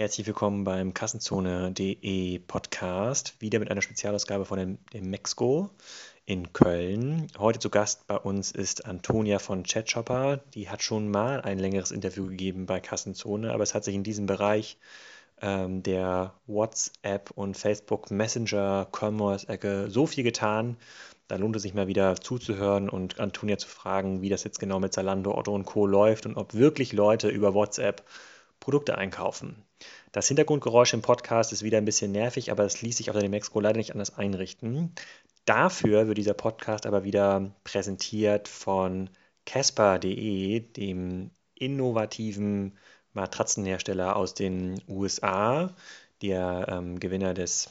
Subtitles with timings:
[0.00, 5.68] Herzlich willkommen beim Kassenzone.de Podcast, wieder mit einer Spezialausgabe von dem, dem Mexco
[6.24, 7.26] in Köln.
[7.38, 10.38] Heute zu Gast bei uns ist Antonia von Chatshopper.
[10.54, 14.02] Die hat schon mal ein längeres Interview gegeben bei Kassenzone, aber es hat sich in
[14.02, 14.78] diesem Bereich
[15.42, 20.78] ähm, der WhatsApp und Facebook Messenger Commerce-Ecke so viel getan.
[21.28, 24.80] Da lohnt es sich mal wieder zuzuhören und Antonia zu fragen, wie das jetzt genau
[24.80, 25.84] mit Zalando, Otto und Co.
[25.84, 28.02] läuft und ob wirklich Leute über WhatsApp
[28.60, 29.62] Produkte einkaufen.
[30.12, 33.22] Das Hintergrundgeräusch im Podcast ist wieder ein bisschen nervig, aber das ließ sich auf der
[33.22, 34.92] Demexco leider nicht anders einrichten.
[35.44, 39.08] Dafür wird dieser Podcast aber wieder präsentiert von
[39.46, 42.76] Casper.de, dem innovativen
[43.12, 45.74] Matratzenhersteller aus den USA,
[46.22, 47.70] der ähm, Gewinner des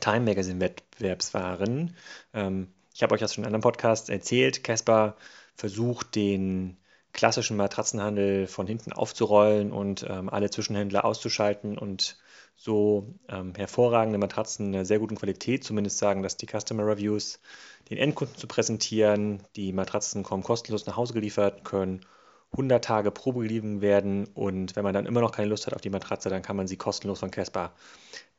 [0.00, 1.96] Time Magazine Wettbewerbs waren.
[2.32, 4.64] Ähm, ich habe euch das schon in einem anderen Podcast erzählt.
[4.64, 5.16] Casper
[5.56, 6.76] versucht den
[7.14, 12.18] klassischen Matratzenhandel von hinten aufzurollen und ähm, alle Zwischenhändler auszuschalten und
[12.56, 17.40] so ähm, hervorragende Matratzen einer sehr guten Qualität, zumindest sagen dass die Customer Reviews,
[17.88, 19.42] den Endkunden zu präsentieren.
[19.56, 22.00] Die Matratzen kommen kostenlos nach Hause geliefert, können
[22.52, 25.80] 100 Tage Probe geliefert werden und wenn man dann immer noch keine Lust hat auf
[25.80, 27.72] die Matratze, dann kann man sie kostenlos von Casper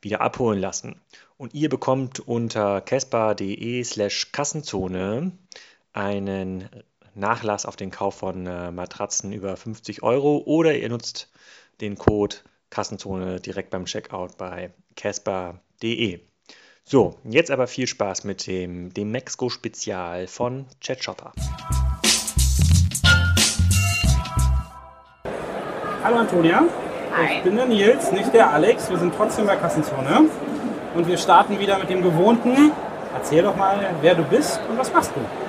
[0.00, 1.00] wieder abholen lassen.
[1.36, 5.32] Und ihr bekommt unter casper.de slash Kassenzone
[5.92, 6.68] einen
[7.16, 11.30] Nachlass auf den Kauf von äh, Matratzen über 50 Euro oder ihr nutzt
[11.80, 12.36] den Code
[12.68, 16.20] Kassenzone direkt beim Checkout bei casper.de.
[16.84, 21.32] So, jetzt aber viel Spaß mit dem, dem Mexiko Spezial von ChatShopper.
[26.04, 26.64] Hallo Antonia.
[27.16, 27.38] Hi.
[27.38, 28.90] Ich bin der Nils, nicht der Alex.
[28.90, 30.28] Wir sind trotzdem bei Kassenzone.
[30.94, 32.72] Und wir starten wieder mit dem Gewohnten.
[33.14, 35.45] Erzähl doch mal, wer du bist und was machst du.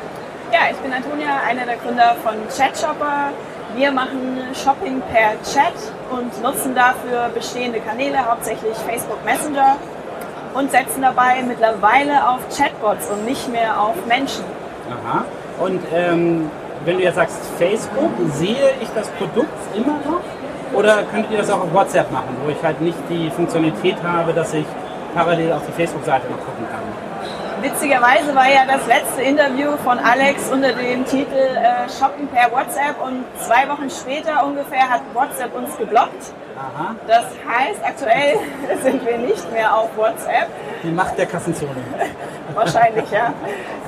[0.52, 3.32] Ja, ich bin Antonia, einer der Gründer von ChatShopper.
[3.76, 5.74] Wir machen Shopping per Chat
[6.10, 9.76] und nutzen dafür bestehende Kanäle, hauptsächlich Facebook Messenger
[10.54, 14.46] und setzen dabei mittlerweile auf Chatbots und nicht mehr auf Menschen.
[14.90, 15.26] Aha.
[15.60, 16.50] Und ähm,
[16.86, 20.22] wenn du jetzt sagst Facebook, sehe ich das Produkt immer noch?
[20.74, 24.32] Oder könntet ihr das auch auf WhatsApp machen, wo ich halt nicht die Funktionalität habe,
[24.34, 24.66] dass ich
[25.14, 27.07] parallel auf die Facebook-Seite noch gucken kann?
[27.62, 33.02] Witzigerweise war ja das letzte Interview von Alex unter dem Titel äh, Shoppen per WhatsApp
[33.04, 36.34] und zwei Wochen später ungefähr hat WhatsApp uns geblockt.
[36.56, 36.96] Aha.
[37.08, 38.38] Das heißt, aktuell
[38.84, 40.48] sind wir nicht mehr auf WhatsApp,
[40.84, 41.72] Die Macht der Kassenzone.
[42.54, 43.34] wahrscheinlich ja,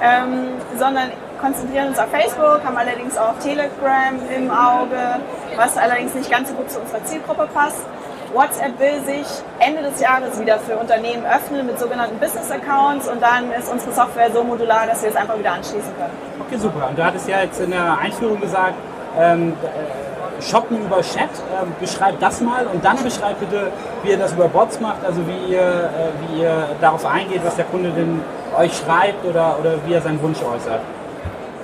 [0.02, 5.20] ähm, sondern konzentrieren uns auf Facebook, haben allerdings auch Telegram im Auge,
[5.56, 7.86] was allerdings nicht ganz so gut zu unserer Zielgruppe passt.
[8.34, 9.26] WhatsApp will sich
[9.60, 13.92] Ende des Jahres wieder für Unternehmen öffnen mit sogenannten Business Accounts und dann ist unsere
[13.92, 16.14] Software so modular, dass wir es einfach wieder anschließen können.
[16.40, 16.90] Okay, super.
[16.90, 18.76] Und du hattest ja jetzt in der Einführung gesagt,
[19.18, 21.30] ähm, äh, Shoppen über Chat.
[21.62, 23.72] Ähm, beschreib das mal und dann beschreib bitte,
[24.04, 27.56] wie ihr das über Bots macht, also wie ihr, äh, wie ihr darauf eingeht, was
[27.56, 28.22] der Kunde denn
[28.58, 30.82] euch schreibt oder, oder wie er seinen Wunsch äußert.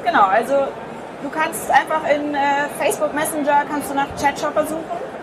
[0.04, 0.54] Genau, also
[1.24, 2.38] du kannst einfach in äh,
[2.80, 5.15] Facebook Messenger kannst du nach Chatshopper suchen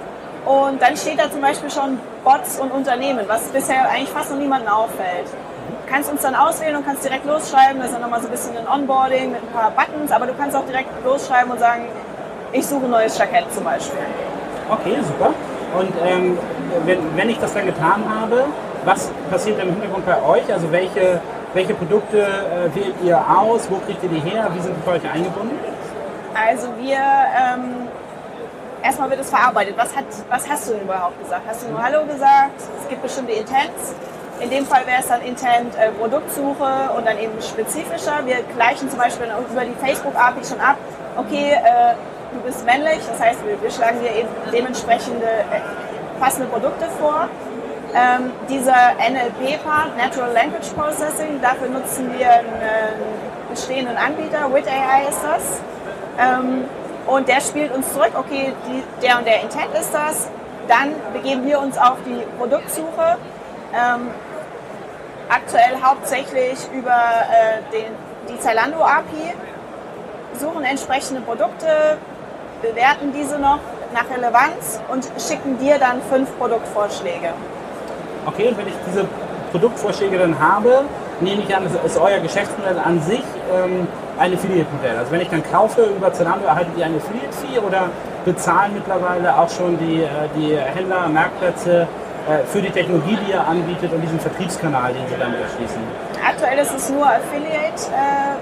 [0.47, 4.39] und dann steht da zum Beispiel schon Bots und Unternehmen, was bisher eigentlich fast noch
[4.39, 5.27] niemandem auffällt.
[5.27, 8.31] Du kannst uns dann auswählen und kannst direkt losschreiben, das ist dann nochmal so ein
[8.31, 11.85] bisschen ein Onboarding mit ein paar Buttons, aber du kannst auch direkt losschreiben und sagen,
[12.53, 14.01] ich suche ein neues Jackett zum Beispiel.
[14.71, 15.33] Okay, super.
[15.79, 16.39] Und ähm,
[16.85, 18.45] wenn, wenn ich das dann getan habe,
[18.85, 20.53] was passiert im Hintergrund bei euch?
[20.53, 21.21] Also welche,
[21.55, 23.71] welche Produkte äh, wählt ihr aus?
[23.71, 24.49] Wo kriegt ihr die her?
[24.55, 25.57] Wie sind die bei euch eingebunden?
[26.35, 27.89] Also wir, ähm,
[28.83, 29.75] erstmal wird es verarbeitet.
[29.77, 31.43] Was, hat, was hast du denn überhaupt gesagt?
[31.47, 32.61] Hast du nur Hallo gesagt?
[32.81, 33.95] Es gibt bestimmte Intents.
[34.41, 38.27] In dem Fall wäre es dann Intent äh, Produktsuche und dann eben spezifischer.
[38.27, 40.77] Wir gleichen zum Beispiel über die Facebook-API schon ab,
[41.17, 41.95] okay, äh,
[42.33, 47.29] du bist männlich, das heißt, wir, wir schlagen dir eben dementsprechende äh, passende Produkte vor.
[47.95, 55.09] Ähm, dieser NLP-Part, Natural Language Processing, dafür nutzen wir einen äh, bestehenden Anbieter, Wit AI
[55.09, 55.61] ist das.
[56.19, 56.65] Ähm,
[57.07, 60.29] und der spielt uns zurück, okay, die, der und der Intent ist das.
[60.69, 63.17] Dann begeben wir uns auf die Produktsuche.
[63.75, 64.11] Ähm,
[65.29, 67.93] aktuell hauptsächlich über äh, den,
[68.29, 69.35] die Zalando API,
[70.39, 71.99] suchen entsprechende Produkte,
[72.61, 73.59] bewerten diese noch
[73.93, 77.31] nach Relevanz und schicken dir dann fünf Produktvorschläge.
[78.27, 79.07] Okay, und wenn ich diese
[79.51, 80.85] Produktvorschläge dann habe,
[81.21, 83.23] nehme ich an, ist euer Geschäftsmodell an sich
[83.53, 83.87] ähm,
[84.19, 84.97] ein Affiliate-Modell.
[84.99, 87.91] Also wenn ich dann kaufe über Zalando, erhaltet ihr eine Affiliate-Fee oder
[88.25, 91.89] bezahlen mittlerweile auch schon die, äh, die Händler, Marktplätze
[92.29, 95.83] äh, für die Technologie, die ihr anbietet und diesen Vertriebskanal, den sie damit erschließen?
[96.25, 97.83] Aktuell ist es nur Affiliate.
[97.91, 98.37] Äh,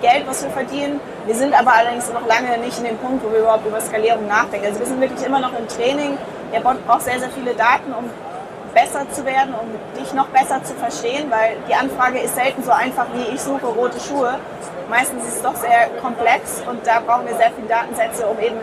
[0.00, 1.00] Geld, was wir verdienen.
[1.26, 4.26] Wir sind aber allerdings noch lange nicht in dem Punkt, wo wir überhaupt über Skalierung
[4.28, 4.66] nachdenken.
[4.66, 6.16] Also wir sind wirklich immer noch im Training.
[6.52, 8.04] Der Bot braucht sehr, sehr viele Daten, um
[8.74, 9.68] besser zu werden, um
[10.00, 13.66] dich noch besser zu verstehen, weil die Anfrage ist selten so einfach wie ich suche
[13.66, 14.38] rote Schuhe.
[14.88, 18.56] Meistens ist es doch sehr komplex und da brauchen wir sehr viele Datensätze, um eben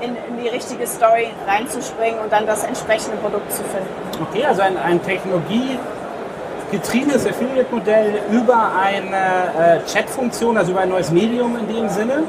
[0.00, 3.88] in, in die richtige Story reinzuspringen und dann das entsprechende Produkt zu finden.
[4.20, 11.56] Okay, also ein, ein technologiegetriebenes Affiliate-Modell über eine äh, Chat-Funktion, also über ein neues Medium
[11.56, 12.24] in dem Sinne.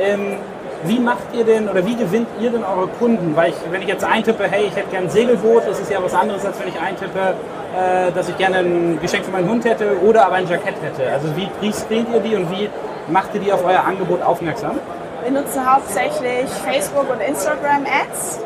[0.00, 0.38] Ähm,
[0.84, 3.34] wie macht ihr denn oder wie gewinnt ihr denn eure Kunden?
[3.34, 6.02] Weil ich, wenn ich jetzt eintippe, hey, ich hätte gerne ein Segelboot, das ist ja
[6.02, 7.34] was anderes, als wenn ich eintippe,
[7.76, 11.10] äh, dass ich gerne ein Geschenk für meinen Hund hätte oder aber ein Jackett hätte.
[11.12, 12.70] Also wie prescreent ihr die und wie
[13.08, 14.78] macht ihr die auf euer Angebot aufmerksam?
[15.22, 18.40] Wir nutzen hauptsächlich Facebook und Instagram Ads,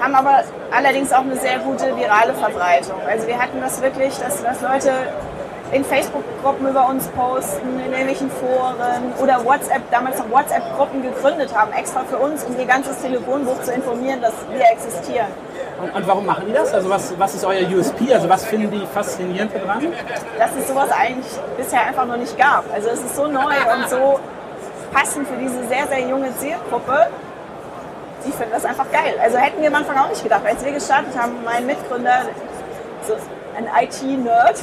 [0.00, 0.42] haben aber
[0.76, 2.96] allerdings auch eine sehr gute virale Verbreitung.
[3.08, 4.90] Also wir hatten das wirklich, dass, dass Leute
[5.72, 11.72] in Facebook-Gruppen über uns posten, in irgendwelchen Foren oder WhatsApp, damals noch WhatsApp-Gruppen gegründet haben,
[11.72, 15.26] extra für uns, um ihr ganzes Telefonbuch zu informieren, dass wir existieren.
[15.82, 16.72] Und, und, warum machen die das?
[16.72, 18.14] Also was, was ist euer USP?
[18.14, 19.92] Also was finden die faszinierend daran?
[20.38, 21.26] Dass es sowas eigentlich
[21.56, 22.64] bisher einfach noch nicht gab.
[22.72, 24.18] Also es ist so neu und so
[24.92, 27.08] passend für diese sehr, sehr junge Zielgruppe.
[28.24, 29.16] Die finden das einfach geil.
[29.22, 30.42] Also hätten wir am Anfang auch nicht gedacht.
[30.46, 32.22] Als wir gestartet haben, mein Mitgründer,
[33.06, 33.14] so
[33.56, 34.62] ein IT-Nerd,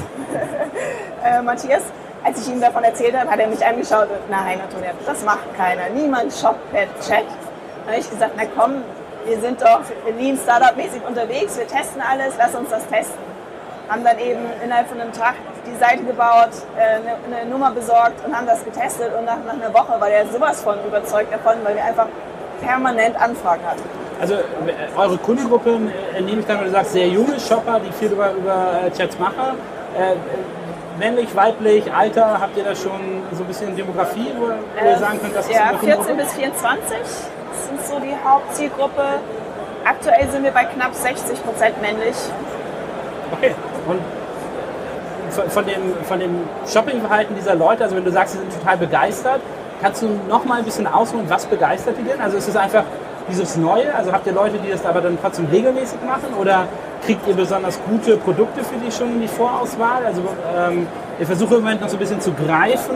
[1.24, 1.84] äh, Matthias,
[2.24, 5.56] als ich ihm davon erzählt habe, hat er mich angeschaut und nein, Antonia, das macht
[5.57, 5.90] keiner.
[5.90, 7.25] Niemand shoppt per Chat.
[7.86, 8.84] Da habe ich gesagt, na komm,
[9.25, 9.81] wir sind doch
[10.18, 13.34] Lean Startup-mäßig unterwegs, wir testen alles, lass uns das testen.
[13.90, 15.36] Haben dann eben innerhalb von einem Tag
[15.66, 17.00] die Seite gebaut, äh,
[17.36, 20.62] eine, Nummer besorgt und haben das getestet und nach, nach einer Woche war der sowas
[20.62, 22.07] von überzeugt davon, weil wir einfach
[22.62, 24.02] permanent Anfragen hatten.
[24.23, 24.39] Also äh,
[24.95, 25.71] eure Kundengruppe,
[26.15, 28.97] äh, nehme ich dann, wenn du sagst, sehr junge Shopper, die viel über, über äh,
[28.97, 29.57] Chats machen.
[29.97, 30.15] Äh,
[30.97, 33.01] männlich, weiblich, Alter, habt ihr da schon
[33.33, 36.97] so ein bisschen Demografie, wo, wo ihr sagen könnt, das ist Ja, 14 bis 24
[37.67, 39.03] sind so die Hauptzielgruppe.
[39.83, 42.15] Aktuell sind wir bei knapp 60 Prozent männlich.
[43.33, 43.53] Okay.
[43.89, 43.99] Und
[45.51, 49.41] von dem, von dem Shoppingverhalten dieser Leute, also wenn du sagst, sie sind total begeistert,
[49.81, 52.21] kannst du noch mal ein bisschen ausholen, was begeistert die denn?
[52.21, 52.85] Also ist es einfach
[53.29, 53.93] dieses Neue?
[53.95, 56.67] Also habt ihr Leute, die das aber dann trotzdem regelmäßig machen oder
[57.05, 60.05] kriegt ihr besonders gute Produkte für die schon in die Vorauswahl?
[60.05, 60.21] Also
[60.55, 60.87] ähm,
[61.19, 62.95] ich versuche im Moment noch so ein bisschen zu greifen,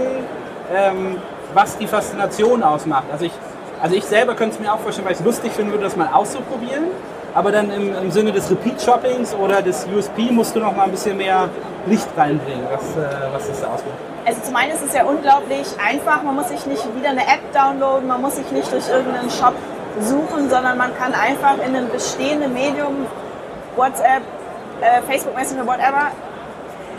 [0.73, 1.17] ähm,
[1.53, 3.05] was die Faszination ausmacht.
[3.11, 3.33] Also ich,
[3.81, 5.95] also ich selber könnte es mir auch vorstellen, weil ich es lustig finden würde, das
[5.95, 6.85] mal auszuprobieren.
[7.33, 10.91] Aber dann im, im Sinne des Repeat-Shoppings oder des USP musst du noch mal ein
[10.91, 11.49] bisschen mehr
[11.85, 13.97] Licht reinbringen, was, äh, was das ausmacht.
[14.25, 17.39] Also zum einen ist es ja unglaublich einfach, man muss sich nicht wieder eine App
[17.53, 19.53] downloaden, man muss sich nicht durch irgendeinen Shop
[20.01, 23.05] suchen, sondern man kann einfach in einem bestehenden Medium,
[23.75, 24.21] WhatsApp,
[24.81, 26.11] äh, Facebook Messenger, whatever,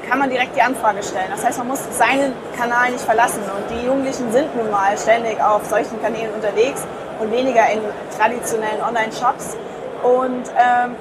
[0.09, 1.29] kann man direkt die Anfrage stellen.
[1.31, 3.43] Das heißt, man muss seinen Kanal nicht verlassen.
[3.43, 6.87] Und die Jugendlichen sind nun mal ständig auf solchen Kanälen unterwegs
[7.21, 7.81] und weniger in
[8.19, 9.56] traditionellen Online-Shops.
[10.03, 10.97] Und ähm,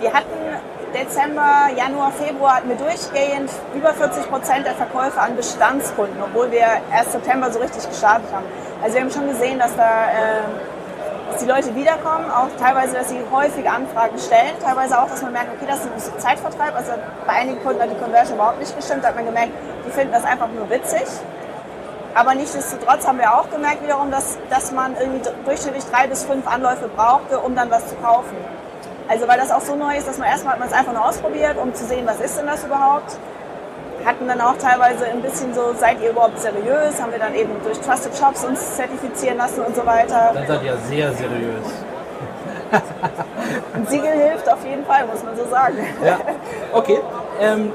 [0.00, 0.38] wir hatten
[0.94, 6.66] Dezember, Januar, Februar hatten wir durchgehend über 40 Prozent der Verkäufe an Bestandskunden, obwohl wir
[6.92, 8.44] erst September so richtig gestartet haben.
[8.82, 10.42] Also wir haben schon gesehen, dass da äh,
[11.32, 15.32] dass die Leute wiederkommen, auch teilweise, dass sie häufig Anfragen stellen, teilweise auch, dass man
[15.32, 16.74] merkt, okay, das ist ein Zeitvertreib.
[16.76, 16.92] Also
[17.26, 19.52] bei einigen Kunden hat die Conversion überhaupt nicht gestimmt, da hat man gemerkt,
[19.86, 21.06] die finden das einfach nur witzig.
[22.14, 26.46] Aber nichtsdestotrotz haben wir auch gemerkt wiederum, dass, dass man irgendwie durchschnittlich drei bis fünf
[26.46, 28.36] Anläufe brauchte, um dann was zu kaufen.
[29.08, 31.06] Also weil das auch so neu ist, dass man erstmal hat man es einfach nur
[31.06, 33.16] ausprobiert, um zu sehen, was ist denn das überhaupt
[34.04, 37.00] hatten dann auch teilweise ein bisschen so, seid ihr überhaupt seriös?
[37.00, 40.32] Haben wir dann eben durch Trusted Shops uns zertifizieren lassen und so weiter.
[40.34, 41.66] Dann seid ihr sehr seriös.
[43.74, 45.76] Ein Siegel hilft auf jeden Fall, muss man so sagen.
[46.04, 46.18] Ja.
[46.72, 46.98] Okay.
[47.40, 47.72] Ähm,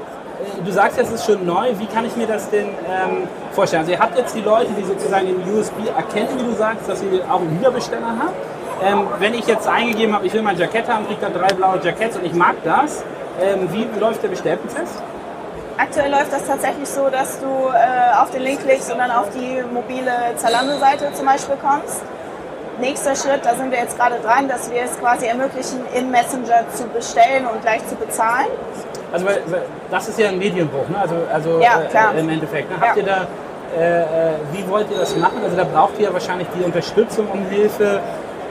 [0.64, 1.68] du sagst, es ist schon neu.
[1.78, 3.82] Wie kann ich mir das denn ähm, vorstellen?
[3.82, 7.02] Also ihr habt jetzt die Leute, die sozusagen den USB erkennen, wie du sagst, dass
[7.02, 8.34] ihr auch einen Wiederbesteller habt.
[8.84, 11.80] Ähm, wenn ich jetzt eingegeben habe, ich will mein Jackett haben, kriege da drei blaue
[11.82, 13.02] Jackets und ich mag das,
[13.40, 15.02] ähm, wie läuft der Bestellprozess?
[15.78, 19.28] Aktuell läuft das tatsächlich so, dass du äh, auf den Link klickst und dann auf
[19.30, 22.02] die mobile Zalando-Seite zum Beispiel kommst.
[22.80, 26.64] Nächster Schritt, da sind wir jetzt gerade dran, dass wir es quasi ermöglichen, in Messenger
[26.74, 28.48] zu bestellen und gleich zu bezahlen.
[29.12, 30.98] Also weil, weil das ist ja ein Medienbruch, ne?
[31.00, 32.70] also, also ja, äh, im Endeffekt.
[32.70, 32.76] Ne?
[32.80, 33.02] Habt ja.
[33.02, 33.26] ihr da,
[33.76, 34.04] äh, äh,
[34.52, 35.38] wie wollt ihr das machen?
[35.44, 38.00] Also da braucht ihr ja wahrscheinlich die Unterstützung und Hilfe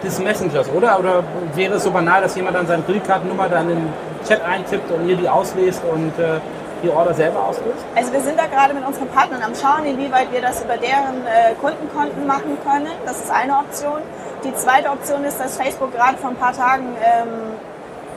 [0.02, 0.98] des Messengers, oder?
[0.98, 1.24] Oder
[1.56, 3.94] wäre es so banal, dass jemand dann seine Kreditkartennummer dann in den
[4.26, 6.40] Chat eintippt und ihr die auslest und äh,
[6.84, 7.84] die Order selber auslöst?
[7.96, 11.26] Also wir sind da gerade mit unseren Partnern am Schauen, inwieweit wir das über deren
[11.26, 12.92] äh, Kundenkonten machen können.
[13.06, 14.02] Das ist eine Option.
[14.44, 17.28] Die zweite Option ist, dass Facebook gerade vor ein paar Tagen ähm,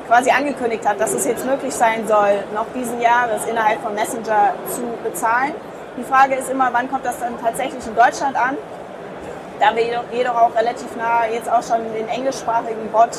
[0.07, 4.55] quasi angekündigt hat, dass es jetzt möglich sein soll, noch diesen Jahres innerhalb von Messenger
[4.69, 5.55] zu bezahlen.
[5.97, 8.57] Die Frage ist immer, wann kommt das dann tatsächlich in Deutschland an?
[9.61, 13.11] da wir jedoch, jedoch auch relativ nah jetzt auch schon den englischsprachigen Bot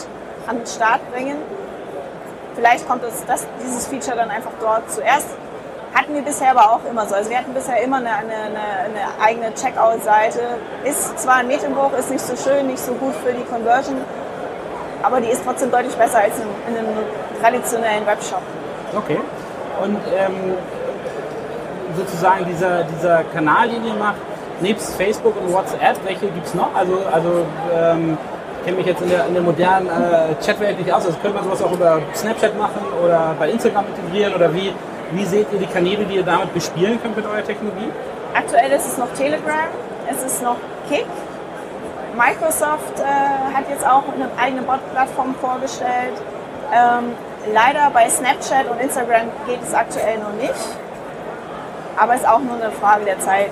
[0.48, 1.38] an den Start bringen.
[2.56, 5.28] Vielleicht kommt es, das, dieses Feature dann einfach dort zuerst.
[5.94, 7.16] Hatten wir bisher aber auch immer so.
[7.16, 10.40] Also wir hatten bisher immer eine, eine, eine eigene Checkout-Seite.
[10.86, 13.98] Ist zwar ein Medienbruch, ist nicht so schön, nicht so gut für die Conversion,
[15.04, 16.96] aber die ist trotzdem deutlich besser als in, in einem
[17.42, 18.42] traditionellen Webshop.
[18.96, 19.20] Okay.
[19.84, 20.56] Und ähm,
[21.98, 24.18] sozusagen dieser, dieser Kanal, den ihr macht,
[24.62, 26.74] nebst Facebook und WhatsApp, welche gibt es noch?
[26.76, 28.18] Also, also ähm,
[28.64, 31.06] kenne mich jetzt in der, in der modernen äh, Chatwelt nicht aus.
[31.06, 34.74] Also könnte man sowas auch über Snapchat machen oder bei Instagram integrieren oder wie,
[35.12, 37.90] wie seht ihr die Kanäle, die ihr damit bespielen könnt mit eurer Technologie?
[38.34, 39.68] Aktuell ist es noch Telegram,
[40.10, 40.58] es ist noch
[40.90, 41.06] Kick.
[42.16, 46.16] Microsoft äh, hat jetzt auch eine eigene Bot-Plattform vorgestellt.
[46.74, 47.14] Ähm,
[47.54, 50.54] leider bei Snapchat und Instagram geht es aktuell noch nicht.
[51.98, 53.52] Aber es ist auch nur eine Frage der Zeit.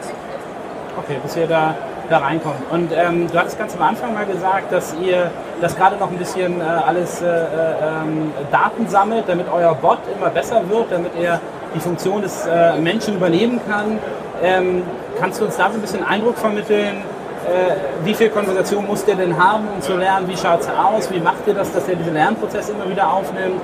[0.97, 1.75] Okay, bis ihr da,
[2.09, 2.71] da reinkommt.
[2.71, 6.17] Und ähm, du hattest ganz am Anfang mal gesagt, dass ihr das gerade noch ein
[6.17, 7.37] bisschen äh, alles äh, äh,
[7.81, 11.39] ähm, Daten sammelt, damit euer Bot immer besser wird, damit er
[11.75, 13.99] die Funktion des äh, Menschen übernehmen kann.
[14.41, 14.83] Ähm,
[15.19, 17.03] kannst du uns da so ein bisschen Eindruck vermitteln?
[17.45, 21.11] Äh, wie viel Konversation muss der denn haben, um zu lernen, wie schaut es aus,
[21.11, 23.61] wie macht ihr das, dass er diesen Lernprozess immer wieder aufnimmt,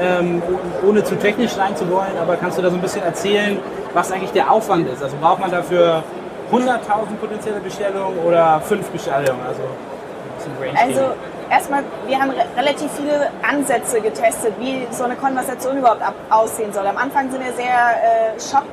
[0.00, 0.42] ähm,
[0.86, 3.58] ohne zu technisch sein zu wollen, aber kannst du da so ein bisschen erzählen,
[3.94, 5.02] was eigentlich der Aufwand ist?
[5.02, 6.02] Also braucht man dafür
[6.52, 9.40] 100.000 potenzielle Bestellungen oder fünf Bestellungen?
[9.46, 9.62] Also,
[10.76, 11.14] also
[11.50, 16.86] erstmal, wir haben re relativ viele Ansätze getestet, wie so eine Konversation überhaupt aussehen soll.
[16.86, 18.64] Am Anfang sind wir sehr äh, shop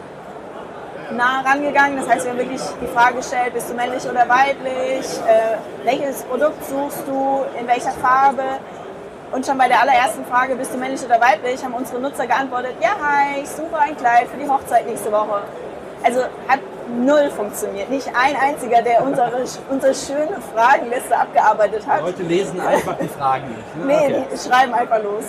[1.11, 1.97] nah rangegangen.
[1.97, 5.05] Das heißt, wir haben wirklich die Frage gestellt, bist du männlich oder weiblich?
[5.27, 7.43] Äh, welches Produkt suchst du?
[7.59, 8.43] In welcher Farbe?
[9.31, 12.75] Und schon bei der allerersten Frage, bist du männlich oder weiblich, haben unsere Nutzer geantwortet,
[12.79, 15.41] ja, hi, ich suche ein Kleid für die Hochzeit nächste Woche.
[16.03, 16.59] Also hat
[16.95, 17.89] null funktioniert.
[17.89, 22.01] Nicht ein einziger, der unsere, unsere schöne Fragenliste abgearbeitet hat.
[22.01, 23.75] Leute lesen einfach die Fragen nicht.
[23.77, 23.85] Ne?
[23.85, 24.25] Nee, okay.
[24.31, 25.23] die schreiben einfach los.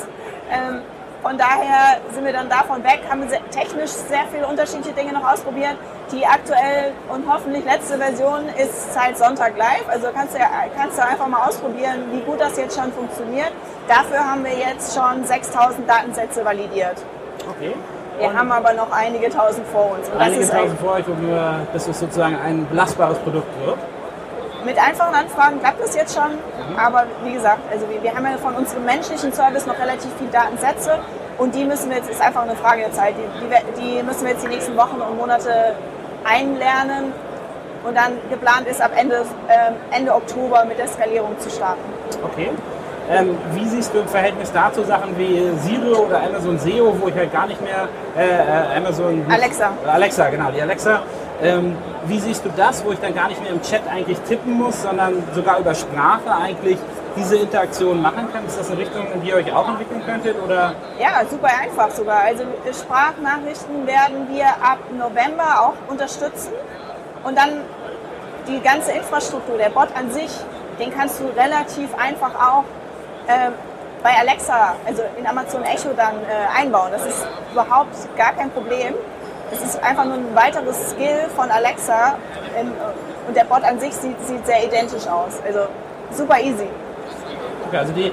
[0.50, 0.82] Ähm,
[1.22, 5.74] von daher sind wir dann davon weg, haben technisch sehr viele unterschiedliche Dinge noch ausprobiert.
[6.12, 9.88] Die aktuell und hoffentlich letzte Version ist seit Sonntag live.
[9.88, 10.38] Also kannst du,
[10.76, 13.50] kannst du einfach mal ausprobieren, wie gut das jetzt schon funktioniert.
[13.88, 17.02] Dafür haben wir jetzt schon 6000 Datensätze validiert.
[17.50, 17.74] Okay.
[18.18, 20.08] Wir und haben aber noch einige tausend vor uns.
[20.08, 21.16] Und einige tausend vor euch, um
[21.72, 23.76] dass es sozusagen ein belastbares Produkt wird.
[24.64, 26.76] Mit einfachen Anfragen klappt das jetzt schon, mhm.
[26.76, 30.30] aber wie gesagt, also wir, wir, haben ja von unserem menschlichen Service noch relativ viele
[30.30, 30.98] Datensätze
[31.38, 34.24] und die müssen wir jetzt, ist einfach eine Frage der Zeit, die, die, die müssen
[34.24, 35.74] wir jetzt die nächsten Wochen und Monate
[36.24, 37.12] einlernen
[37.86, 41.82] und dann geplant ist ab Ende, äh, Ende Oktober mit der Skalierung zu starten.
[42.24, 42.50] Okay.
[43.08, 47.14] Ähm, wie siehst du im Verhältnis dazu Sachen wie Siri oder Amazon SEO, wo ich
[47.14, 49.70] halt gar nicht mehr äh, äh Amazon Alexa.
[49.86, 51.02] Alexa, genau, die Alexa
[51.42, 54.54] ähm, wie siehst du das, wo ich dann gar nicht mehr im Chat eigentlich tippen
[54.54, 56.78] muss, sondern sogar über Sprache eigentlich
[57.16, 58.46] diese Interaktion machen kann?
[58.46, 60.36] Ist das eine Richtung, in die ihr euch auch entwickeln könntet?
[60.42, 60.74] Oder?
[60.98, 62.20] Ja, super einfach sogar.
[62.22, 66.52] Also Sprachnachrichten werden wir ab November auch unterstützen.
[67.24, 67.62] Und dann
[68.46, 70.30] die ganze Infrastruktur, der Bot an sich,
[70.78, 72.64] den kannst du relativ einfach auch
[73.26, 73.50] äh,
[74.02, 76.90] bei Alexa, also in Amazon Echo dann äh, einbauen.
[76.92, 78.94] Das ist überhaupt gar kein Problem.
[79.50, 82.14] Es ist einfach nur ein weiteres Skill von Alexa
[82.60, 82.72] in,
[83.26, 85.40] und der Bot an sich sieht, sieht sehr identisch aus.
[85.46, 85.60] Also
[86.12, 86.68] super easy.
[87.66, 88.12] Okay, also die,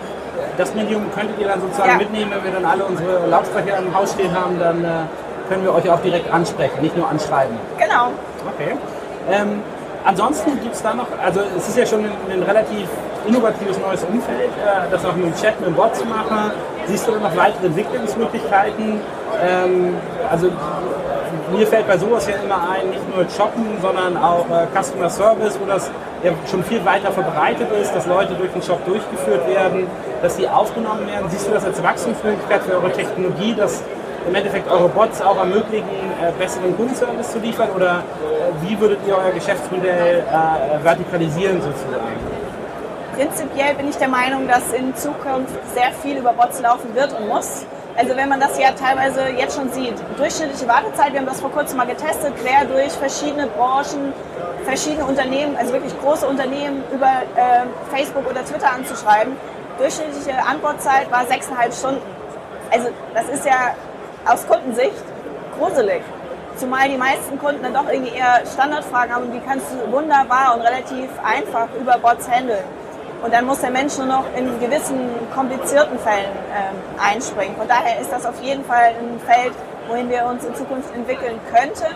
[0.58, 1.98] das Medium könntet ihr dann sozusagen ja.
[1.98, 4.88] mitnehmen, wenn wir dann alle unsere Lautsprecher im Haus stehen haben, dann äh,
[5.50, 7.56] können wir euch auch direkt ansprechen, nicht nur anschreiben.
[7.78, 8.08] Genau.
[8.56, 8.76] Okay.
[9.30, 9.62] Ähm,
[10.06, 12.88] ansonsten gibt es da noch, also es ist ja schon ein, ein relativ
[13.28, 16.52] innovatives neues Umfeld, äh, das auch mit dem Chat, mit dem Bot zu machen.
[16.86, 19.00] Siehst du da noch weitere Entwicklungsmöglichkeiten?
[19.42, 19.96] Ähm,
[20.30, 20.50] also
[21.52, 25.58] mir fällt bei sowas ja immer ein, nicht nur Shoppen, sondern auch äh, Customer Service,
[25.62, 25.90] wo das
[26.24, 29.88] ja schon viel weiter verbreitet ist, dass Leute durch den Shop durchgeführt werden,
[30.22, 31.30] dass die aufgenommen werden.
[31.30, 33.84] Siehst du das als Wachstumsmöglichkeit für eure Technologie, dass
[34.28, 35.84] im Endeffekt eure Bots auch ermöglichen,
[36.22, 37.70] äh, besseren Kundenservice zu liefern?
[37.76, 42.33] Oder äh, wie würdet ihr euer Geschäftsmodell äh, vertikalisieren sozusagen?
[43.16, 47.28] Prinzipiell bin ich der Meinung, dass in Zukunft sehr viel über Bots laufen wird und
[47.28, 47.64] muss.
[47.96, 51.52] Also wenn man das ja teilweise jetzt schon sieht, durchschnittliche Wartezeit, wir haben das vor
[51.52, 54.14] kurzem mal getestet, quer durch verschiedene Branchen,
[54.66, 57.06] verschiedene Unternehmen, also wirklich große Unternehmen über
[57.36, 59.38] äh, Facebook oder Twitter anzuschreiben.
[59.78, 62.02] Durchschnittliche Antwortzeit war sechseinhalb Stunden.
[62.72, 63.76] Also das ist ja
[64.26, 65.04] aus Kundensicht
[65.60, 66.02] gruselig.
[66.56, 70.56] Zumal die meisten Kunden dann doch irgendwie eher Standardfragen haben und die kannst du wunderbar
[70.56, 72.64] und relativ einfach über Bots handeln.
[73.24, 75.00] Und dann muss der Mensch nur noch in gewissen
[75.34, 77.56] komplizierten Fällen ähm, einspringen.
[77.56, 79.54] Von daher ist das auf jeden Fall ein Feld,
[79.88, 81.96] wohin wir uns in Zukunft entwickeln könnten.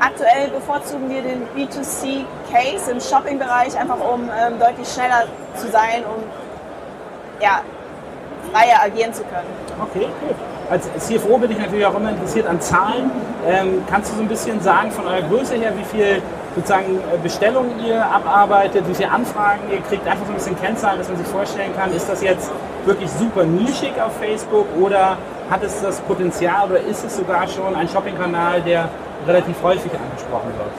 [0.00, 5.24] aktuell bevorzugen wir den B2C-Case im Shopping-Bereich, einfach um ähm, deutlich schneller
[5.56, 6.24] zu sein, um
[7.40, 7.60] ja,
[8.52, 9.46] freier agieren zu können.
[9.80, 10.36] Okay, gut.
[10.70, 13.10] Als CFO bin ich natürlich auch immer interessiert an Zahlen.
[13.46, 16.22] Ähm, kannst du so ein bisschen sagen von eurer Größe her, wie viel
[16.54, 20.98] sozusagen äh, Bestellungen ihr abarbeitet, wie viele Anfragen ihr kriegt, einfach so ein bisschen Kennzahlen,
[20.98, 22.50] dass man sich vorstellen kann, ist das jetzt
[22.84, 25.16] wirklich super nischig auf Facebook oder
[25.50, 28.88] hat es das Potenzial oder ist es sogar schon ein Shopping-Kanal, der
[29.26, 30.70] relativ häufig angesprochen wird?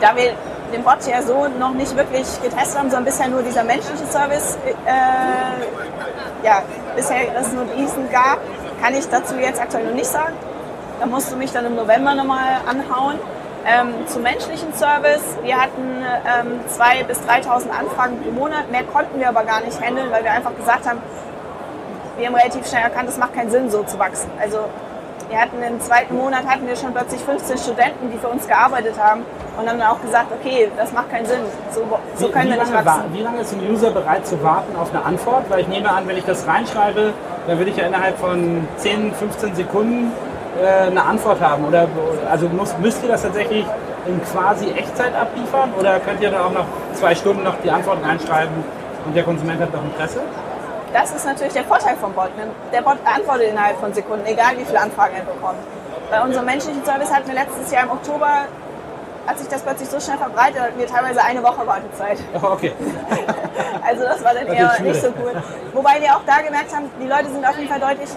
[0.00, 0.32] Da wir
[0.72, 4.56] den Bot ja so noch nicht wirklich getestet haben, sondern bisher nur dieser menschliche Service,
[4.86, 6.62] äh, ja,
[6.96, 8.38] bisher es nur diesen gab,
[8.80, 10.34] kann ich dazu jetzt aktuell noch nicht sagen.
[11.00, 13.18] Da musst du mich dann im November nochmal anhauen.
[13.66, 19.20] Ähm, zum menschlichen Service, wir hatten ähm, 2.000 bis 3.000 Anfragen pro Monat, mehr konnten
[19.20, 20.98] wir aber gar nicht handeln, weil wir einfach gesagt haben,
[22.16, 24.30] wir haben relativ schnell erkannt, es macht keinen Sinn, so zu wachsen.
[24.40, 24.60] Also
[25.28, 28.94] wir hatten im zweiten Monat hatten wir schon plötzlich 15 Studenten, die für uns gearbeitet
[28.98, 29.22] haben
[29.58, 31.40] und haben dann auch gesagt, okay, das macht keinen Sinn,
[31.70, 31.82] so,
[32.16, 32.86] so Wie, können wie, wir nicht wachsen.
[32.86, 35.44] wa- wie lange ist ein User bereit zu warten auf eine Antwort?
[35.50, 37.12] Weil ich nehme an, wenn ich das reinschreibe,
[37.46, 40.12] dann will ich ja innerhalb von 10, 15 Sekunden
[40.58, 41.64] eine Antwort haben.
[41.64, 41.88] Oder
[42.30, 43.64] also muss, müsst ihr das tatsächlich
[44.06, 48.04] in quasi Echtzeit abliefern oder könnt ihr da auch noch zwei Stunden noch die Antworten
[48.04, 48.64] reinschreiben
[49.04, 50.20] und der Konsument hat noch Interesse?
[50.92, 52.30] Das ist natürlich der Vorteil vom Bot.
[52.72, 55.58] Der Bot antwortet innerhalb von Sekunden, egal wie viele Anfragen er bekommt.
[56.10, 58.46] Bei unserem menschlichen Service hatten wir letztes Jahr im Oktober,
[59.26, 62.18] hat sich das plötzlich so schnell verbreitet, hatten wir teilweise eine Woche Wartezeit.
[62.42, 62.72] Oh, okay.
[63.86, 65.40] Also das war dann eher nicht so cool.
[65.74, 68.08] Wobei wir auch da gemerkt haben, die Leute sind auf jeden Fall deutlich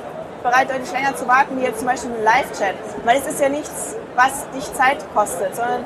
[0.43, 2.75] bereit, deutlich länger zu warten, wie jetzt zum Beispiel ein Live-Chat.
[3.05, 5.85] Weil es ist ja nichts, was dich Zeit kostet, sondern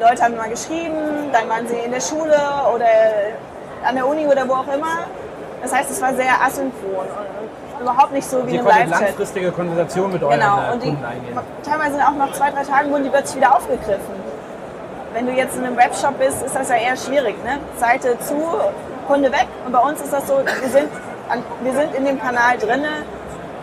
[0.00, 2.36] Leute haben mal geschrieben, dann waren sie in der Schule
[2.74, 2.86] oder
[3.84, 5.06] an der Uni oder wo auch immer.
[5.62, 7.06] Das heißt, es war sehr asynchron
[7.76, 9.00] und überhaupt nicht so wie ein Live-Chat.
[9.00, 11.38] langfristige Konversationen mit euren Genau, äh, und die, Kunden eingehen.
[11.64, 14.24] teilweise auch nach zwei, drei Tagen wurden die plötzlich wieder aufgegriffen.
[15.12, 17.36] Wenn du jetzt in einem Webshop bist, ist das ja eher schwierig.
[17.44, 17.58] Ne?
[17.78, 18.34] Seite zu,
[19.06, 19.46] Kunde weg.
[19.64, 20.88] Und bei uns ist das so, wir sind,
[21.62, 23.04] wir sind in dem Kanal drinne.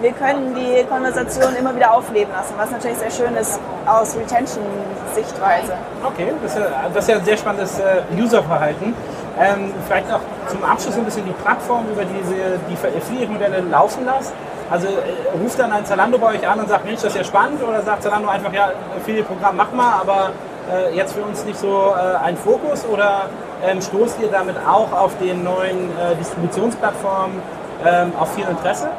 [0.02, 5.74] Wir können die Konversation immer wieder aufleben lassen, was natürlich sehr schön ist aus Retention-Sichtweise.
[6.04, 8.96] Okay, das ist, ja, das ist ja ein sehr spannendes äh, Userverhalten.
[9.40, 12.36] Ähm, vielleicht auch zum Abschluss ein bisschen die Plattform, über die Sie
[12.68, 14.34] die Affiliate-Modelle laufen lassen.
[14.72, 17.24] Also äh, ruft dann ein Zalando bei euch an und sagt, Mensch, das ist ja
[17.24, 20.32] spannend, oder sagt Zalando einfach, ja, Affiliate-Programm mach mal, aber
[20.74, 23.30] äh, jetzt für uns nicht so äh, ein Fokus, oder
[23.64, 27.40] ähm, stoßt ihr damit auch auf den neuen äh, Distributionsplattformen
[27.86, 28.90] ähm, auf viel Interesse?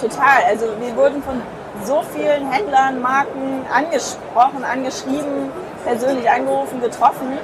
[0.00, 0.44] Total.
[0.48, 1.40] Also wir wurden von
[1.84, 5.50] so vielen Händlern, Marken angesprochen, angeschrieben,
[5.84, 7.38] persönlich angerufen, getroffen,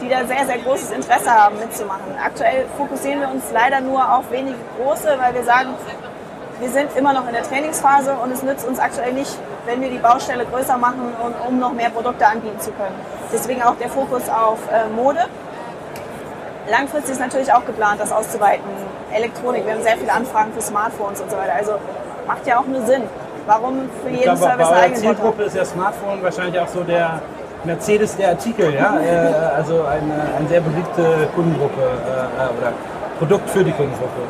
[0.00, 2.14] die da sehr, sehr großes Interesse haben mitzumachen.
[2.22, 5.74] Aktuell fokussieren wir uns leider nur auf wenige große, weil wir sagen,
[6.60, 9.90] wir sind immer noch in der Trainingsphase und es nützt uns aktuell nicht, wenn wir
[9.90, 12.94] die Baustelle größer machen, und, um noch mehr Produkte anbieten zu können.
[13.32, 15.20] Deswegen auch der Fokus auf äh, Mode.
[16.70, 18.64] Langfristig ist natürlich auch geplant, das auszuweiten.
[19.16, 21.54] Elektronik, wir haben sehr viele Anfragen für Smartphones und so weiter.
[21.56, 21.72] Also
[22.26, 23.02] macht ja auch nur Sinn.
[23.46, 24.94] Warum für jeden glaube, Service Bot haben?
[24.94, 27.20] Zielgruppe ist ja Smartphone wahrscheinlich auch so der
[27.64, 28.98] Mercedes der Artikel, ja?
[29.00, 32.72] äh, also eine, eine sehr beliebte Kundengruppe äh, äh, oder
[33.18, 34.22] Produkt für die Kundengruppe.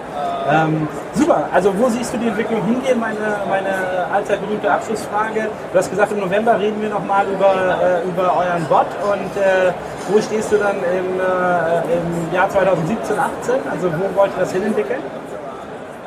[0.49, 3.01] Ähm, super, also wo siehst du die Entwicklung hingehen?
[3.01, 5.49] Meine, meine allzeit berühmte Abschlussfrage.
[5.73, 9.73] Du hast gesagt, im November reden wir nochmal über, äh, über euren Bot und äh,
[10.09, 13.55] wo stehst du dann im, äh, im Jahr 2017, 18?
[13.71, 15.01] Also wo wollt ihr das hinentwickeln?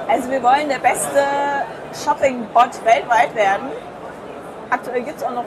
[0.08, 1.20] Also wir wollen der beste
[2.04, 3.68] Shopping-Bot weltweit werden.
[4.70, 5.46] Aktuell gibt es auch noch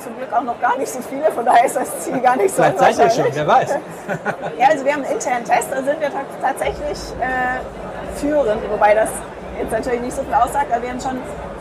[0.00, 2.54] zum Glück auch noch gar nicht so viele, von daher ist das Ziel gar nicht
[2.54, 3.70] so Vielleicht seid ihr schon, wer weiß.
[4.58, 8.94] Ja, also wir haben einen internen Test, da sind wir ta- tatsächlich äh, führend, wobei
[8.94, 9.08] das
[9.58, 11.18] jetzt natürlich nicht so viel aussagt, aber wir haben schon,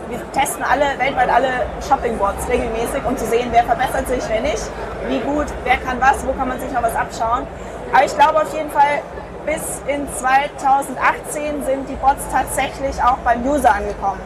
[0.10, 1.50] wir testen alle, weltweit alle
[1.88, 4.64] Shopping-Bots regelmäßig, um zu sehen, wer verbessert sich, wer nicht,
[5.08, 7.46] wie gut, wer kann was, wo kann man sich noch was abschauen.
[7.94, 9.02] Aber ich glaube auf jeden Fall,
[9.46, 14.20] bis in 2018 sind die Bots tatsächlich auch beim User angekommen.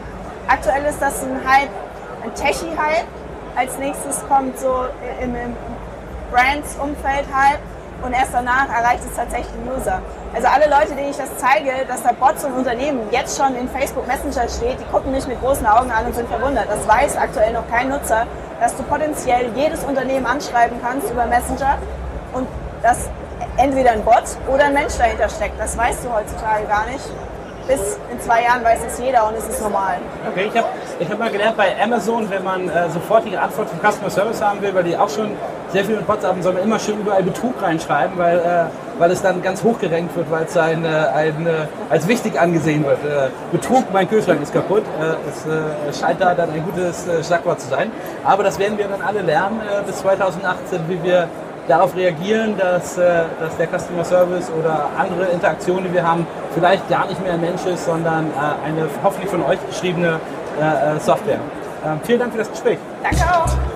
[0.48, 1.70] Aktuell ist das ein Hype,
[2.24, 3.06] ein Techie-Hype.
[3.56, 4.86] Als nächstes kommt so
[5.20, 5.34] im,
[6.32, 7.60] Brands-Umfeld Hype
[8.02, 10.00] und erst danach erreicht es tatsächlich den User.
[10.34, 13.68] Also alle Leute, denen ich das zeige, dass da Bots und Unternehmen jetzt schon in
[13.68, 16.66] Facebook Messenger steht, die gucken mich mit großen Augen an und sind verwundert.
[16.68, 18.26] Das weiß aktuell noch kein Nutzer,
[18.60, 21.78] dass du potenziell jedes Unternehmen anschreiben kannst über Messenger
[22.32, 22.48] und
[22.82, 23.08] dass
[23.56, 25.60] entweder ein Bot oder ein Mensch dahinter steckt.
[25.60, 27.04] Das weißt du heutzutage gar nicht.
[27.68, 29.96] Bis in zwei Jahren weiß es jeder und es ist normal.
[30.28, 33.78] Okay, ich habe ich hab mal gelernt bei Amazon, wenn man äh, sofortige Antwort vom
[33.78, 35.30] Customer Service haben will, weil die auch schon
[35.72, 39.10] sehr viel mit Bots haben, soll man immer schön überall Betrug reinschreiben, weil äh, weil
[39.10, 41.46] es dann ganz hoch gerankt wird, weil es ein, ein,
[41.90, 42.98] als wichtig angesehen wird.
[43.50, 44.84] Betrug, mein Kühlschrank ist kaputt.
[45.88, 47.90] Es scheint da dann ein gutes Schlagwort zu sein.
[48.24, 51.26] Aber das werden wir dann alle lernen bis 2018, wie wir
[51.66, 57.08] darauf reagieren, dass, dass der Customer Service oder andere Interaktionen, die wir haben, vielleicht gar
[57.08, 58.30] nicht mehr ein Mensch ist, sondern
[58.64, 60.20] eine hoffentlich von euch geschriebene
[61.00, 61.40] Software.
[61.84, 62.78] Ähm, vielen Dank für das Gespräch.
[63.02, 63.73] Danke auch.